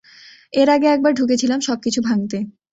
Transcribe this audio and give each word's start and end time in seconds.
এর 0.53 0.67
আগে 0.69 0.87
একবার 0.87 1.11
ঢুকেছিলাম 1.13 1.59
সবকিছু 1.59 1.99
ভাঙতে। 2.01 2.37